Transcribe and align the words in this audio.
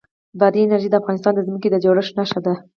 بادي 0.39 0.59
انرژي 0.63 0.89
د 0.91 0.95
افغانستان 1.01 1.33
د 1.35 1.39
ځمکې 1.47 1.67
د 1.71 1.75
جوړښت 1.83 2.13
نښه 2.19 2.39
ده. 2.45 2.53